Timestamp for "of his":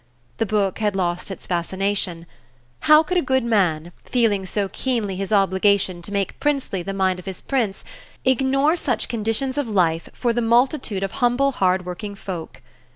7.19-7.39